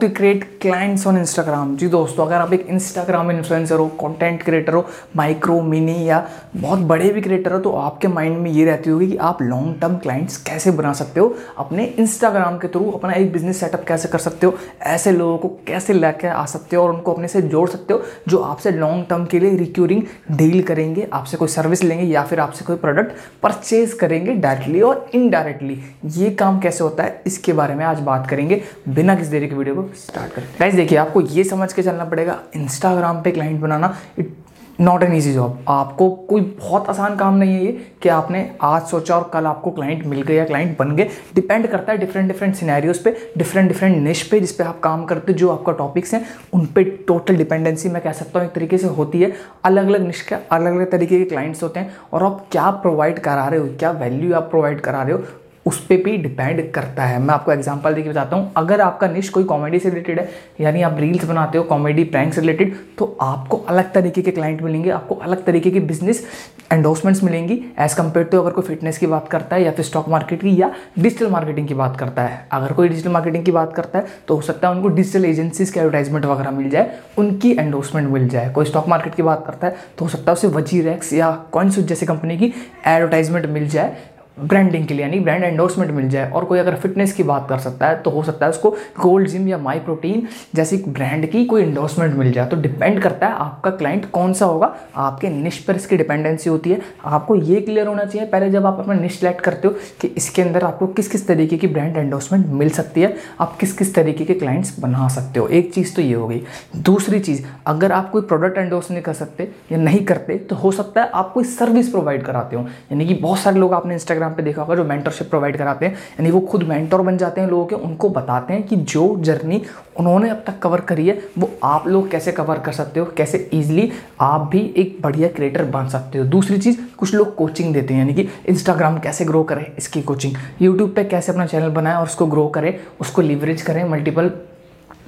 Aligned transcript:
To 0.00 0.08
create 0.08 0.44
clients 0.60 1.06
on 1.06 1.16
Instagram 1.18 1.74
जी 1.76 1.86
दोस्तों, 1.88 2.24
अगर 2.26 2.34
आप 2.34 2.52
एक 2.52 2.64
इंस्टाग्राम 2.66 3.30
इन्फ्लुएंसर 3.30 3.76
हो 3.76 3.86
कंटेंट 4.00 4.42
क्रिएटर 4.42 4.74
हो 4.74 4.84
माइक्रो 5.16 5.60
मिनी 5.62 6.08
या 6.08 6.26
बहुत 6.56 6.78
बड़े 6.88 7.08
भी 7.12 7.20
क्रिएटर 7.20 7.52
हो 7.52 7.58
तो 7.58 7.72
आपके 7.72 8.08
माइंड 8.08 8.38
में 8.38 8.50
ये 8.50 8.64
रहती 8.64 8.90
होगी 8.90 9.08
कि 9.08 9.16
आप 9.16 9.42
लॉन्ग 9.42 9.74
टर्म 9.80 9.96
क्लाइंट्स 9.96 10.36
कैसे 10.42 10.70
बना 10.70 10.92
सकते 10.92 11.20
हो? 11.20 11.34
अपने 11.58 11.84
इंस्टाग्राम 11.84 12.56
के 12.58 12.68
थ्रू 12.68 12.90
अपना 12.90 13.12
एक 13.12 13.32
बिज़नेस 13.32 13.60
सेटअप 13.60 13.84
कैसे 13.88 14.08
कर 14.08 14.18
सकते 14.18 14.46
हो? 14.46 14.54
ऐसे 14.82 15.12
लोगों 15.12 15.36
को 15.38 15.48
कैसे 15.66 15.92
लेके 15.92 16.28
आ 16.28 16.44
सकते 16.44 16.76
हो 16.76 16.82
और 16.82 16.94
उनको 16.94 17.12
अपने 17.12 17.28
से 17.28 17.42
जोड़ 17.42 17.68
सकते 17.70 17.94
हो, 17.94 18.02
जो 18.28 18.38
आपसे 18.38 18.70
लॉन्ग 18.70 19.06
टर्म 19.10 19.26
के 19.26 19.40
लिए 19.40 19.56
रिक्यूरिंग 19.56 20.02
डील 20.30 20.62
करेंगे, 20.62 21.08
आपसे 21.12 21.36
कोई 21.36 21.48
सर्विस 21.48 21.84
लेंगे 21.84 22.04
या 22.04 22.22
फिर 22.22 22.40
आपसे 22.40 22.64
कोई 22.64 22.76
प्रोडक्ट 22.76 23.12
परचेज 23.42 23.92
करेंगे 23.92 24.34
डायरेक्टली 24.34 24.80
और 24.80 25.08
इनडायरेक्टली 25.14 25.80
ये 26.18 26.30
काम 26.32 26.60
कैसे 26.60 26.84
होता 26.84 27.02
है? 27.02 27.22
इसके 27.26 27.52
बारे 27.52 27.74
में 27.74 27.84
आज 27.84 28.00
बात 28.00 28.28
करेंगे 28.30 28.62
बिना 28.88 29.14
किसी 29.14 29.30
देरी 29.30 29.48
की 29.48 29.54
वीडियो 29.54 29.74
को. 29.74 29.81
स्टार्ट 29.96 30.32
करते 30.32 30.48
हैं। 30.48 30.56
गाइस 30.60 30.74
देखिए, 30.74 30.98
आपको 30.98 31.20
ये 31.20 31.44
समझ 31.44 31.72
के 31.72 31.82
चलना 31.82 32.04
पड़ेगा 32.04 32.38
इंस्टाग्राम 32.56 33.22
पे 33.22 33.30
client 33.30 33.60
banana 33.60 33.96
it 34.18 34.36
not 34.80 35.02
an 35.02 35.12
easy 35.14 35.32
job 35.32 35.58
आपको 35.68 36.08
कोई 36.28 36.40
बहुत 36.40 36.88
आसान 36.88 37.16
काम 37.16 37.34
नहीं 37.36 37.54
है 37.54 37.64
ये, 37.64 37.72
कि 38.02 38.08
आपने 38.08 38.40
आज 38.62 38.82
सोचा 38.82 39.16
और 39.16 39.28
कल 39.32 39.46
आपको 39.46 39.70
क्लाइंट 39.70 40.04
मिल 40.06 40.22
गए 40.22 40.34
या 40.34 40.44
क्लाइंट 40.44 40.76
बन 40.78 40.94
गए। 40.96 41.08
डिपेंड 41.34 41.66
करता 41.66 41.92
है 41.92 41.98
डिफरेंट 41.98 42.28
डिफरेंट 42.28 42.54
सिनेरियोज 42.54 42.98
पे 42.98 43.14
डिफरेंट 43.38 43.68
डिफरेंट 43.68 43.96
निश 43.98 44.22
पे 44.22 44.40
जिस 44.40 44.52
पे 44.52 44.64
आप 44.64 44.80
काम 44.80 45.04
करते 45.04 45.32
जो 45.32 45.50
आपका 45.50 45.72
टॉपिक्स 45.72 46.14
हैं, 46.14 46.24
उन 46.54 46.66
पे 46.66 46.84
टोटल 47.08 47.36
डिपेंडेंसी 47.36 47.88
मैं 47.88 48.02
कह 48.02 48.12
सकता 48.12 48.38
हूँ, 48.38 48.48
एक 48.48 48.54
तरीके 48.54 48.78
से 48.78 48.86
होती 48.88 49.22
है। 49.22 49.32
अलग 49.64 49.86
अलग 49.86 50.06
निश 50.06 50.22
के 50.22 50.34
अलग 50.34 50.72
अलग 50.72 50.90
तरीके 50.90 51.18
के 51.18 51.24
क्लाइंट्स 51.24 51.62
होते 51.62 51.80
हैं, 51.80 51.94
और 52.12 52.22
आप 52.22 52.46
क्या 52.52 52.70
प्रोवाइड 52.82 53.18
करा 53.18 53.46
रहे 53.48 53.60
हो, 53.60 53.68
क्या 53.78 53.90
वैल्यू 53.92 54.34
आप 54.34 54.50
प्रोवाइड 54.50 54.80
करा 54.80 55.02
रहे 55.02 55.12
हो 55.12 55.22
उस 55.66 55.78
पर 55.86 55.96
भी 55.96 56.16
डिपेंड 56.18 56.70
करता 56.72 57.04
है। 57.04 57.18
मैं 57.20 57.34
आपको 57.34 57.52
एग्जांपल 57.52 57.94
देके 57.94 58.08
बताता 58.08 58.36
हूँ। 58.36 58.52
अगर 58.56 58.80
आपका 58.80 59.08
निश 59.08 59.28
कोई 59.28 59.44
कॉमेडी 59.44 59.78
से 59.78 59.88
रिलेटेड 59.88 60.18
है, 60.20 60.28
यानी 60.60 60.82
आप 60.82 60.96
रील्स 61.00 61.24
बनाते 61.24 61.58
हो 61.58 61.64
कॉमेडी 61.64 62.04
प्रैंक 62.04 62.32
से 62.34 62.40
रिलेटेड 62.40 62.74
तो 62.98 63.16
आपको 63.22 63.56
अलग 63.58 63.92
तरीके 63.92 64.22
के 64.22 64.30
क्लाइंट 64.30 64.62
मिलेंगे, 64.62 64.90
आपको 64.90 65.14
अलग 65.14 65.44
तरीके 65.44 65.70
की 65.70 65.80
बिज़नेस 65.82 66.26
एंडोसमेंट्स 66.72 67.22
मिलेंगी 67.24 67.60
एज 67.80 67.94
कंपेयर 67.94 68.26
टू 68.26 68.40
अगर 68.40 68.50
कोई 68.50 68.64
फिटनेस 68.64 68.98
की 68.98 69.06
बात 69.06 69.28
करता 69.28 69.56
है 69.56 69.62
या 69.62 69.70
फिर 69.72 69.84
स्टॉक 69.84 70.08
मार्केट 70.08 70.40
की 70.40 70.60
या 70.60 70.70
डिजिटल 70.98 71.30
मार्केटिंग 71.30 71.68
की 71.68 71.74
बात 71.74 71.96
करता 71.98 72.22
है। 72.22 72.46
अगर 72.52 72.72
कोई 72.72 72.88
डिजिटल 72.88 73.10
मार्केटिंग 73.10 73.44
की 73.44 73.52
बात 73.52 73.74
करता 73.74 73.98
है 73.98 74.06
तो 74.28 74.34
हो 74.34 74.40
सकता 74.42 74.68
है 74.68 74.74
उनको 74.74 74.88
डिजिटल 74.90 75.24
एजेंसीज 75.24 75.70
के 75.70 75.80
एडवर्टाइजमेंट 75.80 76.24
वगैरह 76.26 76.50
मिल 76.50 76.70
जाए, 76.70 76.98
उनकी 77.18 77.52
एंडोसमेंट 77.52 78.08
मिल 78.10 78.28
जाए। 78.28 78.50
कोई 78.50 78.64
स्टॉक 78.64 78.88
मार्केट 78.88 79.14
की 79.14 79.22
बात 79.22 79.44
करता 79.46 79.66
है 79.66 79.76
तो 79.98 80.04
हो 80.04 80.10
सकता 80.10 80.30
है 80.30 80.36
उसे 80.36 80.48
वजी 80.48 80.80
रैक्स 80.82 81.12
या 81.12 81.30
कौन 81.52 81.70
जैसी 81.72 82.06
कंपनी 82.06 82.36
की 82.38 82.52
एडवर्टाइजमेंट 82.86 83.46
मिल 83.48 83.68
जाए। 83.68 83.96
ब्रांडिंग 84.36 84.86
के 84.86 84.94
लिए, 84.94 85.04
यानी 85.04 85.18
ब्रांड 85.20 85.44
एंडोर्समेंट 85.44 85.90
मिल 85.90 86.08
जाए 86.08 86.30
और 86.30 86.44
कोई 86.44 86.58
अगर 86.58 86.74
फिटनेस 86.74 87.12
की 87.12 87.22
बात 87.22 87.46
कर 87.48 87.58
सकता 87.58 87.88
है 87.88 88.00
तो 88.02 88.10
हो 88.10 88.22
सकता 88.22 88.46
है 88.46 88.50
उसको 88.50 88.70
गोल्ड 89.00 89.28
जिम 89.28 89.48
या 89.48 89.58
माई 89.58 89.78
प्रोटीन 89.78 90.26
जैसी 90.54 90.76
ब्रांड 90.88 91.26
की 91.30 91.44
कोई 91.44 91.62
एंडोर्समेंट 91.62 92.14
मिल 92.14 92.32
जाए। 92.32 92.46
तो 92.46 92.56
डिपेंड 92.56 93.00
करता 93.02 93.26
है 93.26 93.34
आपका 93.34 93.70
क्लाइंट 93.72 94.10
कौन 94.10 94.32
सा 94.32 94.46
होगा। 94.46 94.74
आपके 94.96 95.28
निश 95.30 95.58
पर 95.58 95.76
इसकी 95.76 95.96
डिपेंडेंसी 95.96 96.50
होती 96.50 96.70
है। 96.70 96.80
आपको 97.04 97.36
ये 97.36 97.60
क्लियर 97.60 97.86
होना 97.86 98.04
चाहिए, 98.04 98.28
पहले 98.28 98.50
जब 98.50 98.66
आप 98.66 98.78
अपना 98.80 98.94
निश 98.94 99.18
सेलेक्ट 99.18 99.40
करते 99.40 99.68
हो 99.68 99.74
कि 100.00 100.08
इसके 100.08 100.42
अंदर 100.42 100.64
आपको 100.64 100.86
किस 100.88 101.08
किस 101.08 101.26
तरीके 101.26 101.56
की 101.56 101.66
ब्रांड 101.66 101.96
एंडोर्समेंट 101.96 102.46
मिल 102.48 102.70
सकती 102.70 103.02
है, 103.02 103.14
आप 103.40 103.56
किस 103.56 103.72
किस 103.72 103.94
तरीके 103.94 104.24
के 104.24 104.34
क्लाइंट्स 104.34 104.78
बना 104.80 105.08
सकते 105.08 105.40
हो। 105.40 105.46
एक 105.48 105.72
चीज़ 105.74 105.94
तो 105.96 106.02
ये 106.02 106.14
हो 106.14 106.28
गई। 106.28 106.42
दूसरी 106.78 107.20
चीज़, 107.20 107.44
अगर 107.66 107.92
आप 107.92 108.10
कोई 108.10 108.22
प्रोडक्ट 108.22 108.58
एंडोर्स 108.58 108.90
नहीं 108.90 109.02
कर 109.02 109.12
सकते 109.12 109.50
या 109.72 109.78
नहीं 109.78 110.04
करते 110.04 110.36
तो 110.40 110.56
हो 110.56 110.70
सकता 110.72 111.02
है 111.02 111.10
आप 111.10 111.32
कोई 111.32 111.44
सर्विस 111.44 111.88
प्रोवाइड 111.88 112.22
कराते 112.22 112.56
हो। 112.56 112.62
यानी 112.62 113.06
कि 113.06 113.14
बहुत 113.14 113.38
सारे 113.38 113.58
लोग 113.58 113.74
आपने 113.74 113.94
इंस्टाग्राम 113.94 114.21
पर 114.30 114.42
देखा 114.42 114.62
होगा 114.62 114.74
जो 114.74 114.84
मेंटरशिप 114.84 115.30
प्रोवाइड 115.30 115.56
कराते 115.56 115.86
हैं, 115.86 115.92
यानी 115.92 116.30
वो 116.30 116.40
खुद 116.40 116.62
मेंटर 116.62 117.00
बन 117.00 117.16
जाते 117.16 117.40
हैं 117.40 117.48
लोगों 117.48 117.66
के, 117.66 117.74
उनको 117.74 118.08
बताते 118.08 118.54
हैं 118.54 118.62
कि 118.62 118.76
जो 118.76 119.16
जर्नी 119.20 119.62
उन्होंने 119.98 120.30
अब 120.30 120.42
तक 120.46 120.58
कवर 120.58 120.80
करी 120.80 121.06
है, 121.08 121.18
वो 121.38 121.50
आप 121.64 121.88
लोग 121.88 122.10
कैसे 122.10 122.32
कवर 122.32 122.58
कर 122.58 122.72
सकते 122.72 123.00
हो, 123.00 123.06
कैसे 123.16 123.50
ईजिली 123.54 123.90
आप 124.20 124.48
भी 124.52 124.60
एक 124.76 124.98
बढ़िया 125.02 125.28
क्रिएटर 125.28 125.64
बन 125.64 125.88
सकते 125.88 126.18
हो। 126.18 126.24
दूसरी 126.24 126.58
चीज़, 126.58 126.78
कुछ 126.98 127.14
लोग 127.14 127.34
कोचिंग 127.34 127.74
देते 127.74 127.94
हैं, 127.94 128.00
यानी 128.00 128.14
कि 128.14 128.28
इंस्टाग्राम 128.48 128.98
कैसे 128.98 129.24
ग्रो 129.24 129.42
करें, 129.42 129.66
इसकी 129.78 130.02
कोचिंग 130.02 130.36
यूट्यूब 130.62 130.94
पर 130.96 131.04
कैसे 131.04 131.32
अपना 131.32 131.46
चैनल 131.46 131.68
बनाएँ 131.68 131.96
और 131.96 132.04
उसको 132.04 132.26
ग्रो 132.26 132.46
करें, 132.48 132.78
उसको 133.00 133.22
लिवरेज 133.22 133.62
करें 133.62 133.84
मल्टीपल 133.84 134.28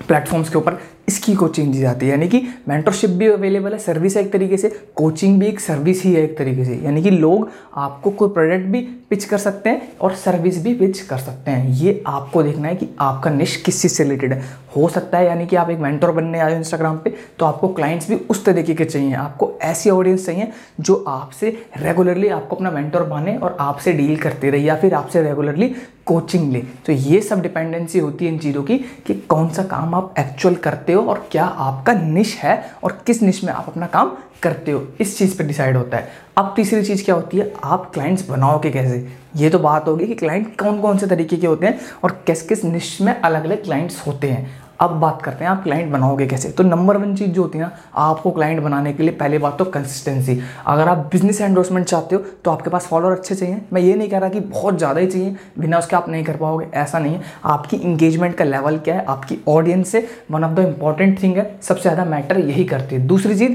प्लेटफॉर्म्स 0.08 0.48
के 0.48 0.58
ऊपर। 0.58 0.78
इसकी 1.08 1.34
कोचिंग 1.34 1.72
दी 1.72 1.78
जाती 1.78 2.06
है। 2.06 2.10
यानी 2.10 2.28
कि 2.28 2.42
मेंटरशिप 2.68 3.10
भी 3.10 3.26
अवेलेबल 3.26 3.72
है 3.72 3.78
सर्विस 3.78 4.16
है 4.16 4.22
एक 4.22 4.32
तरीके 4.32 4.56
से 4.56 4.68
कोचिंग 4.96 5.38
भी 5.40 5.46
एक 5.46 5.60
सर्विस 5.60 6.02
ही 6.02 6.12
है 6.14 6.22
एक 6.22 6.36
तरीके 6.38 6.64
से। 6.64 6.80
यानी 6.84 7.02
कि 7.02 7.10
लोग 7.10 7.48
आपको 7.76 8.10
कोई 8.10 8.28
प्रोडक्ट 8.28 8.66
भी 8.66 8.80
पिच 9.10 9.24
कर 9.24 9.38
सकते 9.38 9.70
हैं 9.70 9.92
और 10.00 10.14
सर्विस 10.14 10.62
भी 10.64 10.74
पिच 10.74 11.00
कर 11.00 11.18
सकते 11.18 11.50
हैं। 11.50 11.68
ये 11.70 12.02
आपको 12.06 12.42
देखना 12.42 12.68
है 12.68 12.76
कि 12.76 12.88
आपका 13.00 13.30
निश 13.30 13.56
किस 13.56 13.82
चीज़ 13.82 13.92
से 13.92 14.04
रिलेटेड 14.04 14.32
है। 14.32 14.42
हो 14.76 14.88
सकता 14.88 15.18
है 15.18 15.26
यानी 15.26 15.46
कि 15.46 15.56
आप 15.56 15.70
एक 15.70 15.78
मेंटर 15.78 16.10
बनने 16.10 16.38
आए 16.38 16.52
हो 16.52 16.56
इंस्टाग्राम 16.58 16.96
पे 16.98 17.14
तो 17.38 17.46
आपको 17.46 17.68
क्लाइंट्स 17.68 18.08
भी 18.10 18.16
उस 18.30 18.44
तरीके 18.44 18.74
के 18.74 18.84
चाहिए। 18.84 19.12
आपको 19.14 19.52
ऐसी 19.62 19.90
ऑडियंस 19.90 20.26
चाहिए 20.26 20.48
जो 20.80 20.94
आपसे 21.08 21.50
रेगुलरली 21.76 22.28
आपको 22.28 22.56
अपना 22.56 22.70
मेंटर 22.70 23.02
बने 23.04 23.36
और 23.36 23.56
आपसे 23.60 23.92
डील 23.92 24.16
करते 24.16 24.50
रहे 24.50 24.62
या 24.62 24.76
फिर 24.76 24.94
आपसे 24.94 25.22
रेगुलरली 25.22 25.68
कोचिंग 26.06 26.52
ले। 26.52 26.62
तो 26.86 26.92
ये 26.92 27.20
सब 27.20 27.42
डिपेंडेंसी 27.42 27.98
होती 27.98 28.26
है 28.26 28.32
इन 28.32 28.38
चीज़ों 28.38 28.62
की 28.62 28.78
कि 29.06 29.14
कौन 29.28 29.48
सा 29.48 29.62
काम 29.64 29.94
आप 29.94 30.14
एक्चुअल 30.18 30.54
करते 30.56 30.92
हो 30.94 31.02
और 31.02 31.28
क्या 31.32 31.44
आपका 31.44 31.92
निश 31.92 32.36
है 32.36 32.70
और 32.84 33.02
किस 33.06 33.22
निश 33.22 33.44
में 33.44 33.52
आप 33.52 33.68
अपना 33.68 33.86
काम 33.86 34.16
करते 34.42 34.72
हो? 34.72 34.88
इस 35.00 35.18
चीज़ 35.18 35.38
पे 35.38 35.44
डिसाइड 35.44 35.76
होता 35.76 35.96
है। 35.96 36.08
अब 36.36 36.52
तीसरी 36.56 36.82
चीज़ 36.82 37.04
क्या 37.04 37.14
होती 37.14 37.36
है? 37.36 37.52
आप 37.64 37.90
क्लाइंट्स 37.94 38.28
बनाओगे 38.28 38.70
कैसे? 38.70 39.08
ये 39.36 39.50
तो 39.50 39.58
बात 39.58 39.88
होगी 39.88 40.06
कि 40.06 40.14
क्लाइंट 40.14 40.60
कौन 40.60 40.80
कौन 40.80 40.98
से 40.98 41.06
तरीके 41.06 41.36
के 41.36 41.46
होते 41.46 41.66
हैं 41.66 41.80
और 42.04 42.22
किस 42.26 42.42
किस 42.42 42.64
निश 42.64 42.98
में 43.00 43.20
अलग 43.20 43.44
अलग 43.44 43.62
क्लाइंट्स 43.64 44.06
होते 44.06 44.30
हैं। 44.30 44.63
अब 44.80 44.90
बात 45.00 45.20
करते 45.22 45.44
हैं 45.44 45.50
आप 45.50 45.62
क्लाइंट 45.62 45.90
बनाओगे 45.92 46.26
कैसे? 46.26 46.48
तो 46.48 46.62
नंबर 46.62 46.96
वन 46.96 47.14
चीज़ 47.16 47.30
जो 47.30 47.42
होती 47.42 47.58
है 47.58 47.64
ना, 47.64 47.70
आपको 47.96 48.30
क्लाइंट 48.30 48.60
बनाने 48.62 48.92
के 48.92 49.02
लिए 49.02 49.12
पहले 49.14 49.38
बात 49.38 49.58
तो 49.58 49.64
कंसिस्टेंसी 49.66 50.40
अगर 50.66 50.88
आप 50.88 50.98
बिज़नेस 51.12 51.40
एंडोर्समेंट 51.40 51.86
चाहते 51.86 52.14
हो 52.14 52.22
तो 52.44 52.50
आपके 52.50 52.70
पास 52.70 52.86
फॉलोअर 52.86 53.12
अच्छे 53.12 53.34
चाहिए। 53.34 53.60
मैं 53.72 53.80
ये 53.82 53.94
नहीं 53.94 54.08
कह 54.08 54.18
रहा 54.18 54.28
कि 54.28 54.40
बहुत 54.40 54.78
ज़्यादा 54.78 55.00
ही 55.00 55.06
चाहिए। 55.06 55.36
बिना 55.58 55.78
उसके 55.78 55.96
आप 55.96 56.08
नहीं 56.08 56.24
कर 56.24 56.36
पाओगे, 56.36 56.66
ऐसा 56.74 56.98
नहीं 56.98 57.14
है। 57.14 57.22
आपकी 57.46 57.76
इंगेजमेंट 57.78 58.34
का 58.36 58.44
लेवल 58.44 58.78
क्या 58.78 58.94
है? 58.94 59.04
आपकी 59.06 59.38
ऑडियंस 59.48 59.88
से 59.88 60.06
one 60.30 60.44
of 60.44 60.52
the 60.52 60.66
important 60.66 61.22
thing 61.22 61.36
है। 61.36 61.50
सबसे 61.62 61.82
ज़्यादा 61.82 62.04
मैटर 62.06 62.38
यही 62.40 62.64
करती 62.64 62.94
है। 62.94 63.06
दूसरी 63.06 63.38
चीज़ 63.38 63.52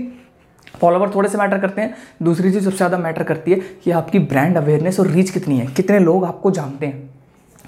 फॉलोवर 0.73 1.09
थोड़े 1.15 1.29
से 1.29 1.37
मैटर 1.37 1.59
करते 1.59 1.81
हैं। 1.81 1.95
दूसरी 2.23 2.51
चीज़ 2.51 2.63
सबसे 2.63 2.77
ज़्यादा 2.77 2.97
मैटर 2.97 3.23
करती 3.23 3.51
है 3.51 3.59
कि 3.83 3.91
आपकी 3.91 4.19
ब्रांड 4.21 4.57
अवेयरनेस 4.57 4.99
और 4.99 5.07
रीच 5.07 5.29
कितनी 5.29 5.57
है। 5.59 5.65
कितने 5.67 5.99
लोग 5.99 6.25
आपको 6.25 6.51
जानते 6.51 6.85
हैं? 6.85 7.09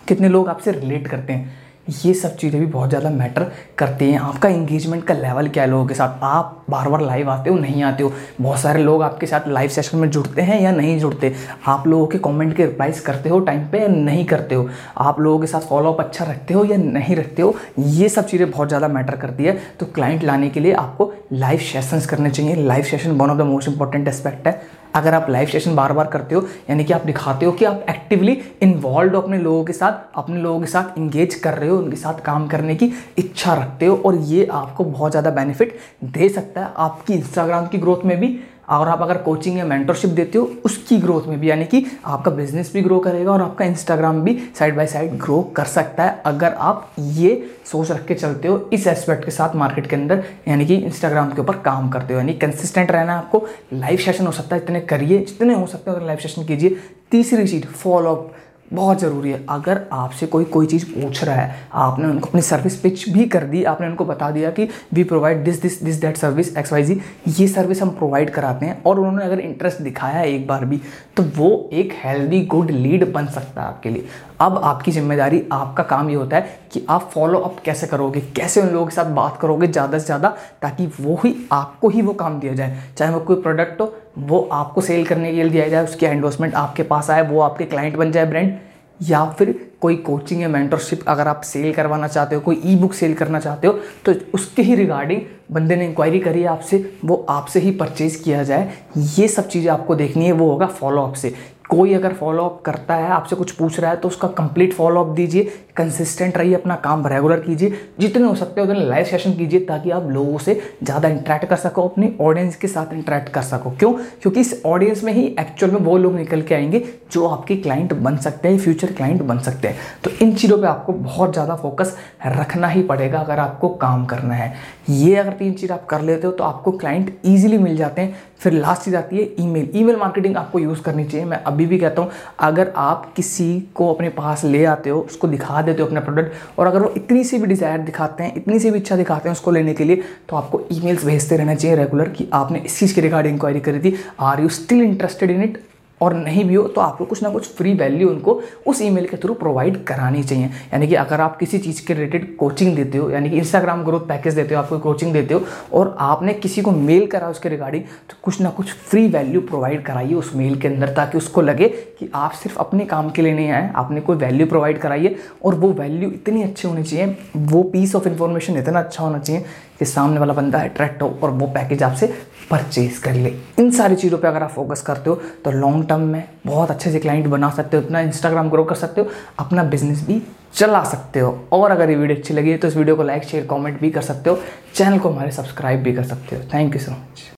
कितने 0.08 0.30
लोग 0.30 0.50
आपसे 0.50 0.72
रिलेट 0.72 1.08
करते 1.08 1.34
हैं? 1.34 1.60
ये 1.88 2.14
सब 2.14 2.36
चीज़ें 2.38 2.60
भी 2.60 2.66
बहुत 2.66 2.90
ज़्यादा 2.90 3.10
मैटर 3.10 3.44
करती 3.78 4.10
हैं। 4.12 4.20
आपका 4.20 4.50
इंगेजमेंट 4.50 5.04
का 5.04 5.14
लेवल 5.14 5.48
क्या 5.48 5.64
है 5.64 5.70
लोगों 5.70 5.86
के 5.88 5.94
साथ? 5.94 6.20
आप 6.24 6.66
बार 6.70 6.90
बार 6.90 7.02
लाइव 7.02 7.30
आते 7.30 7.50
हो, 7.50 7.58
नहीं 7.58 7.84
आते 7.84 8.04
हो? 8.04 8.12
बहुत 8.42 8.60
सारे 8.60 8.84
लोग 8.84 9.04
आपके 9.04 9.28
साथ 9.28 9.48
लाइव 9.48 9.70
सेशन 9.70 9.98
में 9.98 10.10
जुड़ते 10.10 10.42
हैं 10.42 10.60
या 10.62 10.72
नहीं 10.72 10.98
जुड़ते? 11.00 11.34
आप 11.68 11.88
लोगों 11.88 12.08
के 12.08 12.18
कमेंट 12.18 12.56
के 12.58 12.66
रिप्लाइज 12.66 13.00
करते 13.00 13.30
हो 13.30 13.40
टाइम 13.40 13.66
पे 13.68 13.80
या 13.82 13.88
नहीं 13.88 14.26
करते 14.26 14.56
हो? 14.56 14.68
आप 14.98 15.20
लोगों 15.20 15.40
के 15.40 15.48
साथ 15.48 15.62
फॉलोअप 15.62 16.00
अच्छा 16.00 16.26
रखते 16.26 16.54
हो 16.54 16.64
या 16.66 16.78
नहीं 16.78 17.16
रखते 17.16 17.42
हो? 17.42 17.56
ये 17.80 18.10
सब 18.10 18.28
चीज़ें 18.28 18.50
बहुत 18.52 18.68
ज़्यादा 18.68 18.88
मैटर 18.88 19.16
करती 19.16 19.44
है। 19.44 19.58
तो 19.80 19.86
क्लाइंट 19.86 20.24
लाने 20.24 20.50
के 20.50 20.60
लिए 20.60 20.74
आपको 20.74 21.12
लाइव 21.34 21.60
सेशंस 21.72 22.06
करने 22.06 22.30
चाहिए। 22.30 22.56
Live 22.58 22.84
session 22.84 23.12
one 23.12 23.30
of 23.30 23.38
the 23.38 23.42
most 23.42 23.70
important 23.70 24.08
aspect 24.08 24.48
है। 24.48 24.62
अगर 24.96 25.14
आप 25.14 25.30
लाइव 25.30 25.48
सेशन 25.48 25.76
बार 25.76 25.94
बार 25.94 26.08
करते 26.08 26.36
हो, 26.36 26.42
यानी 26.70 26.84
कि 26.84 26.94
आप 26.94 27.02
दिखाते 27.02 27.46
हो 27.46 27.52
कि 27.52 27.66
आप 27.66 27.86
एक्टिवली 27.90 28.38
इन्वॉल्व 28.62 29.16
हो 29.16 29.22
अपने 29.22 29.38
लोगों 29.38 29.64
के 29.64 29.74
साथ, 29.74 29.94
अपने 30.16 30.42
लोगों 30.42 30.60
के 30.60 30.68
साथ 30.68 30.98
इंगेज 30.98 31.36
कर 31.36 31.54
रहे 31.54 31.70
हो, 31.70 31.78
उनके 31.78 31.96
साथ 31.96 32.22
काम 32.22 32.48
करने 32.48 32.76
की 32.76 32.92
इच्छा 33.18 33.54
रखते 33.54 33.86
हो, 33.86 33.96
और 33.96 34.16
ये 34.16 34.46
आपको 34.46 34.84
बहुत 34.84 35.12
ज़्यादा 35.12 35.30
बेनिफिट 35.32 35.78
दे 36.04 36.30
सकता 36.30 36.62
है। 36.62 36.72
आपकी 36.78 37.14
इंस्टाग्राम 37.14 37.68
की 37.68 37.78
ग्रोथ 37.78 38.06
में 38.06 38.20
भी 38.20 38.38
और 38.72 38.88
आप 38.88 39.02
अगर 39.02 39.18
कोचिंग 39.18 39.58
या 39.58 39.66
मेंटरशिप 39.66 40.10
देते 40.10 40.38
हो, 40.38 40.52
उसकी 40.66 40.98
ग्रोथ 40.98 41.28
में 41.28 41.40
भी, 41.40 41.50
यानी 41.50 41.66
कि 41.66 41.86
आपका 42.06 42.32
बिज़नेस 42.32 42.74
भी 42.74 42.82
ग्रो 42.82 43.00
करेगा 43.00 43.32
और 43.32 43.42
आपका 43.42 43.66
इंस्टाग्राम 43.66 44.22
भी 44.22 44.38
साइड 44.60 44.76
बाय 44.76 44.88
साइड 44.88 45.18
ग्रो 45.18 45.42
कर 45.56 45.66
सकता 45.66 46.04
है। 46.04 46.22
अगर 46.26 46.54
आप 46.54 46.92
ये 47.00 47.52
सोच 47.66 47.92
रख 47.92 48.06
के 48.06 48.16
चलते 48.16 48.48
हो, 48.48 48.70
इस 48.74 48.88
एस्पेक्ट 48.88 49.26
के 49.26 49.32
साथ 49.32 49.56
मार्केट 49.56 49.88
के 49.88 49.96
अंदर, 49.96 50.24
यानी 50.48 50.66
कि 50.66 50.76
इंस्टाग्राम 50.76 51.30
के 51.30 51.42
ऊपर 51.42 51.58
काम 51.58 51.90
करते 51.90 52.14
हो, 52.14 52.20
यानी 52.20 52.34
कंसिस्टेंट 52.34 52.92
रहना 52.92 53.18
आपको 53.18 53.46
लाइव 53.74 53.98
सेशन 53.98 54.26
हो 54.26 54.32
सकता 54.32 54.56
है, 54.56 54.62
इतने 54.62 54.80
करिए 54.82 55.18
जितने 55.18 55.54
हो 55.54 55.66
सकते 55.68 55.92
हो, 55.92 55.98
अगर 55.98 56.06
लाइव 56.06 56.20
सेशन 56.20 56.46
कीजिए। 56.46 56.78
तीसरी 57.12 57.48
चीज़ 57.48 57.66
फॉलोअप 57.66 58.32
बहुत 58.74 59.00
ज़रूरी 59.00 59.32
है। 59.32 59.44
अगर 59.50 59.82
आपसे 59.92 60.28
कोई 60.28 60.46
कोई 60.46 60.68
चीज़ 60.68 60.86
पूछ 60.86 61.24
रहा 61.24 61.36
है, 61.36 61.56
आपने 61.74 62.08
उनको 62.08 62.28
अपनी 62.28 62.42
सर्विस 62.42 62.76
पिच 62.80 63.08
भी 63.10 63.26
कर 63.26 63.44
दी, 63.44 63.64
आपने 63.64 63.88
उनको 63.88 64.06
बता 64.06 64.30
दिया 64.32 64.52
कि 64.52 64.68
we 64.94 65.04
provide 65.04 65.44
this 65.44 65.62
this 65.62 65.82
this 65.84 66.02
that 66.02 66.18
service 66.18 66.56
X 66.58 66.74
Y 66.74 66.84
Z 66.84 67.00
ये 67.30 67.48
सर्विस 67.48 67.82
हम 67.82 67.90
प्रोवाइड 67.92 68.30
कराते 68.30 68.66
हैं 68.66 68.82
और 68.84 69.00
उन्होंने 69.00 69.26
अगर 69.26 69.40
इंटरेस्ट 69.40 69.82
दिखाया 69.82 70.20
है 70.20 70.32
एक 70.32 70.48
बार 70.48 70.66
भी 70.66 70.82
तो 71.18 71.24
वो 71.38 71.70
एक 71.74 71.94
हेल्दी 71.96 72.42
गुड 72.46 72.72
लीड 72.72 73.12
बन 73.14 73.28
सकता 73.28 73.62
है 73.62 73.68
आपके 73.68 73.90
लिए। 73.90 74.06
अब 74.42 74.58
आपकी 74.58 74.92
ज़िम्मेदारी, 74.92 75.42
आपका 75.52 75.84
काम 75.84 76.10
ये 76.10 76.16
होता 76.16 76.38
है 76.38 76.60
कि 76.74 76.86
आप 76.90 77.10
फॉलो 77.14 77.40
अप 77.40 77.60
कैसे 77.66 77.88
करोगे, 77.88 78.22
कैसे 78.36 78.62
उन 78.62 78.70
लोगों 78.70 78.86
के 78.86 78.96
साथ 78.96 79.12
बात 79.14 79.38
करोगे 79.42 79.68
ज़्यादा 79.68 80.00
से 80.00 80.06
ज़्यादा, 80.06 80.30
ताकि 80.62 80.86
वो 81.00 81.20
ही 81.26 81.36
आपको 81.52 81.90
ही 81.90 82.02
वो 82.02 82.14
काम 82.14 82.40
दिया 82.40 82.54
जाए। 82.54 82.82
चाहे 82.98 83.14
वो 83.14 83.20
कोई 83.20 83.42
प्रोडक्ट 83.42 83.82
हो, 83.82 83.94
वो 84.20 84.48
आपको 84.54 84.82
सेल 84.82 85.06
करने 85.06 85.32
के 85.32 85.44
लिए 85.44 85.50
दिया 85.50 85.68
जाए, 85.68 85.84
उसकी 85.84 86.06
एंडोर्समेंट 86.06 86.54
आपके 86.56 86.84
पास 86.84 87.10
आए, 87.10 87.22
वो 87.24 87.42
आपके 87.42 87.66
क्लाइंट 87.66 87.98
बन 87.98 88.12
जाए 88.12 88.26
ब्रांड 88.26 88.58
या 89.00 89.24
फिर 89.30 89.54
कोई 89.82 89.96
कोचिंग 89.98 90.42
या 90.42 90.48
मेंटरशिप 90.50 91.08
अगर 91.10 91.28
आप 91.28 91.42
सेल 91.44 91.74
करवाना 91.74 92.08
चाहते 92.08 92.36
हो, 92.36 92.42
कोई 92.42 92.62
ई 92.66 92.76
बुक 92.76 92.94
सेल 92.94 93.14
करना 93.14 93.40
चाहते 93.40 93.68
हो 93.68 93.74
तो 94.06 94.14
उसके 94.34 94.62
ही 94.62 94.76
रिगार्डिंग 94.76 95.22
बंदे 95.52 95.76
ने 95.76 95.86
इंक्वायरी 95.86 96.20
करी 96.20 96.44
आपसे, 96.46 96.78
वो 97.06 97.26
आपसे 97.30 97.60
ही 97.60 97.72
परचेज 97.74 98.16
किया 98.16 98.44
जाए। 98.44 98.70
ये 99.18 99.28
सब 99.28 99.48
चीज़ें 99.48 99.72
आपको 99.72 99.96
देखनी 99.96 100.26
है, 100.26 100.32
वो 100.32 100.50
होगा 100.52 100.66
फॉलोअप 100.68 101.14
से। 101.14 101.34
कोई 101.72 101.94
अगर 101.94 102.14
फॉलोअप 102.14 102.62
करता 102.66 102.96
है, 102.96 103.10
आपसे 103.10 103.36
कुछ 103.36 103.52
पूछ 103.52 103.80
रहा 103.80 103.92
है 103.92 103.98
तो 103.98 104.08
उसका 104.08 104.28
कंप्लीट 104.30 104.74
फॉलोअप 104.74 105.08
दीजिए 105.08 105.52
कंसिस्टेंट 105.78 106.38
रहिए, 106.38 106.54
अपना 106.56 106.76
काम 106.76 107.06
रेगुलर 107.08 107.40
कीजिए, 107.40 107.78
जितने 108.00 108.24
हो 108.24 108.34
सकते 108.36 108.62
हैं 108.62 108.68
उतने 108.68 108.86
लाइव 108.86 109.06
सेशन 109.06 109.34
कीजिए, 109.34 109.60
ताकि 109.60 109.92
आप 109.92 110.10
लोगों 110.10 110.38
से 110.38 110.60
ज़्यादा 110.84 111.10
इंटरेक्ट 111.10 111.46
कर 111.46 111.56
सको, 111.56 111.88
अपनी 111.88 112.14
ऑडियंस 112.22 112.56
के 112.56 112.68
साथ 112.68 112.94
इंटरेक्ट 112.94 113.30
कर 113.30 113.42
सको। 113.42 113.72
क्यों? 113.72 113.92
क्योंकि 114.22 114.40
इस 114.40 114.62
ऑडियंस 114.66 115.04
में 115.04 115.12
ही 115.14 115.26
एक्चुअल 115.40 115.72
में 115.72 115.80
वो 115.82 115.98
लोग 115.98 116.16
निकल 116.16 116.42
के 116.42 116.56
आएँगे, 116.56 116.84
जो 117.12 117.28
आपके 117.28 117.56
क्लाइंट 117.58 117.94
बन 117.94 118.18
सकते 118.18 118.50
हैं 118.50 118.58
फ्यूचर 118.60 118.92
क्लाइंट 118.94 119.22
बन 119.22 119.40
सकते 119.40 119.68
हैं। 119.68 119.78
तो 120.04 120.12
इन 120.22 120.34
चीज़ों 120.34 120.58
पर 120.58 120.66
आपको 120.66 120.94
बहुत 120.94 121.34
ज़्यादा 121.34 121.56
फोकस 121.56 121.96
रखना 122.28 122.68
ही 122.68 122.84
पड़ेगा, 122.84 123.20
अगर 123.20 123.40
आपको 123.40 123.70
काम 123.70 124.06
करना 124.06 124.34
है। 124.34 124.54
ये 124.90 125.16
अगर 125.16 125.32
तीन 125.32 125.54
चीज़ 125.54 125.72
आप 125.72 125.86
कर 125.86 126.02
लेते 126.02 126.28
हो 126.28 126.34
तो 126.34 126.44
आपको 126.44 126.72
क्लाइंट 126.74 127.16
ईजिली 127.26 127.58
मिल 127.58 127.76
जाते 127.78 128.02
हैं। 128.02 128.20
फिर 128.40 128.54
लास्ट 128.54 128.84
चीज़ 128.84 128.96
आती 128.96 129.18
है 129.18 129.24
ईमेल 129.40 129.70
ईमेल 129.76 129.96
मार्केटिंग 129.96 130.38
आपको 130.38 130.60
यूज़ 130.60 130.82
करनी 130.82 131.04
चाहिए। 131.06 131.26
मैं 131.26 131.38
अभी 131.38 131.61
भी 131.66 131.78
कहता 131.78 132.02
हूँ, 132.02 132.12
अगर 132.40 132.72
आप 132.78 133.12
किसी 133.16 133.60
को 133.76 133.94
अपने 133.94 134.10
पास 134.12 134.44
ले 134.46 134.64
आते 134.66 134.90
हो, 134.90 135.00
उसको 135.02 135.28
दिखा 135.28 135.62
देते 135.62 135.82
हो 135.82 135.88
अपना 135.88 136.00
प्रोडक्ट 136.00 136.60
और 136.60 136.68
अगर 136.68 136.82
वो 136.82 136.94
इतनी 136.98 137.24
सी 137.24 137.38
भी 137.38 137.48
डिज़ायर 137.48 137.80
दिखाते 137.82 138.24
हैं, 138.24 138.36
इतनी 138.36 138.60
सी 138.60 138.72
भी 138.72 138.80
इच्छा 138.80 138.96
दिखाते 138.96 139.30
हैं 139.30 139.36
उसको 139.36 139.52
लेने 139.52 139.74
के 139.74 139.84
लिए 139.84 140.04
तो 140.30 140.36
आपको 140.36 140.62
ई 140.72 140.80
भेजते 140.96 141.38
रहना 141.38 141.56
चाहिए 141.56 141.78
रेगुलर 141.78 142.10
कि 142.10 142.30
आपने 142.34 142.60
इस 142.60 142.80
चीज़ 142.80 142.96
के 142.96 143.02
रिगार्डिंग 143.02 143.34
इंक्वायरी 143.34 143.60
करी 143.60 143.80
थी। 143.82 143.96
Are 144.20 144.42
you 144.42 144.50
still 144.52 144.82
interested 144.82 145.32
in 145.32 145.44
it 145.44 145.58
और 146.02 146.14
नहीं 146.14 146.44
भी 146.46 146.56
हो 146.56 146.64
तो 146.68 146.82
आपको 146.82 147.06
कुछ 147.06 147.22
ना 147.24 147.30
कुछ 147.30 147.48
फ्री 147.48 147.74
वैल्यू 147.74 148.10
उनको 148.10 148.40
उस 148.68 148.82
ईमेल 148.82 149.06
के 149.08 149.18
थ्रू 149.18 149.34
प्रोवाइड 149.34 149.84
करानी 149.86 150.24
चाहिए। 150.24 150.46
यानी 150.46 150.88
कि 150.88 150.96
अगर 150.96 151.22
आप 151.22 151.38
किसी 151.38 151.60
चीज़ 151.60 151.86
के 151.88 151.94
रिलेटेड 151.94 152.36
कोचिंग 152.38 152.76
देते 152.76 152.98
हो, 152.98 153.10
यानी 153.10 153.30
कि 153.30 153.38
इंस्टाग्राम 153.38 153.84
ग्रोथ 153.84 154.08
पैकेज 154.08 154.36
देते 154.36 154.56
हो 154.56 154.62
आपको 154.62 154.80
कोचिंग 154.80 155.14
देते 155.14 155.34
हो, 155.34 155.42
और 155.74 155.96
आपने 156.00 156.34
किसी 156.36 156.62
को 156.62 156.72
मेल 156.72 157.06
करा 157.08 157.28
उसके 157.28 157.50
रिगार्डिंग 157.50 157.84
तो 158.10 158.16
कुछ 158.24 158.42
ना 158.42 158.50
कुछ 158.50 158.74
फ्री 158.74 159.08
वैल्यू 159.08 159.42
प्रोवाइड 159.42 159.84
कराइए 159.86 160.14
उस 160.14 160.32
मेल 160.36 160.60
के 160.62 160.68
अंदर, 160.68 160.90
ताकि 160.90 161.18
उसको 161.18 161.42
लगे 161.42 161.68
कि 162.00 162.10
आप 162.16 162.32
सिर्फ़ 162.34 162.58
अपने 162.60 162.86
काम 162.86 163.10
के 163.10 163.22
लिए 163.22 163.34
नहीं 163.34 163.52
आए, 163.52 163.72
आपने 163.76 164.02
कोई 164.02 164.18
वैल्यू 164.18 164.48
प्रोवाइड 164.48 164.80
कराइए, 164.80 165.16
और 165.46 165.56
वो 165.56 165.72
वैल्यू 165.74 166.10
इतनी 166.12 166.44
अच्छी 166.44 166.68
होनी 166.68 166.84
चाहिए, 166.84 167.16
वो 167.38 167.64
पीस 167.64 167.96
ऑफ़ 167.96 168.08
इन्फॉर्मेशन 168.08 168.58
इतना 168.58 168.80
अच्छा 168.80 169.04
होना 169.04 169.20
चाहिए 169.20 169.46
कि 169.80 169.86
सामने 169.86 170.20
वाला 170.20 170.34
बंदा 170.34 170.60
अट्रैक्ट 170.60 171.02
हो, 171.02 171.18
और 171.24 171.30
वो 171.32 171.48
पैकेज 171.50 171.84
आपसे 171.84 172.14
परचेज 172.52 172.98
कर 172.98 173.14
ले। 173.14 173.34
इन 173.60 173.72
सारी 173.72 173.96
चीज़ों 173.96 174.18
पे 174.18 174.28
अगर 174.28 174.44
आप 174.44 174.52
फोकस 174.52 174.82
करते 174.82 175.10
हो 175.10 175.16
तो 175.46 175.52
लॉन्ग 175.52 175.88
टर्म 175.90 176.02
में 176.08 176.24
बहुत 176.46 176.72
अच्छे 176.72 176.92
से 176.92 177.00
क्लाइंट 177.00 177.28
बना 177.28 177.50
सकते 177.52 177.78
हो 177.78 177.84
अपना 177.84 178.00
इंस्टाग्राम 178.02 178.50
ग्रो 178.50 178.64
कर 178.64 178.76
सकते 178.76 179.02
हो, 179.02 179.08
अपना 179.40 179.64
बिज़नेस 179.66 180.06
भी 180.08 180.22
चला 180.54 180.84
सकते 180.84 181.20
हो। 181.20 181.48
और 181.54 181.72
अगर 181.72 181.90
ये 181.90 181.96
वीडियो 181.96 182.18
अच्छी 182.18 182.34
लगी 182.34 182.52
है 182.52 182.58
तो 182.58 182.68
इस 182.68 182.76
वीडियो 182.78 182.96
को 182.96 183.04
लाइक 183.04 183.24
शेयर 183.24 183.46
कमेंट 183.50 183.80
भी 183.82 183.92
कर 183.92 184.02
सकते 184.04 184.30
हो। 184.30 184.40
चैनल 184.76 185.00
को 185.00 185.10
हमारे 185.10 185.32
सब्सक्राइब 185.32 185.84
भी 185.84 185.94
कर 185.94 186.04
सकते 186.06 186.36
हो। 186.36 186.42
Thank 186.54 186.76
you 186.76 186.82
so 186.82 186.92
much 186.92 187.24